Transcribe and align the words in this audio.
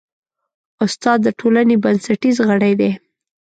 استاد 0.85 1.19
د 1.23 1.27
ټولنې 1.39 1.75
بنسټیز 1.83 2.37
غړی 2.49 2.73
دی. 2.79 2.91